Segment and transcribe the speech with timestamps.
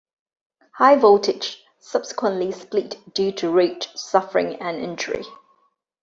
[0.77, 5.23] High Voltage subsequently split due to Rage suffering an injury.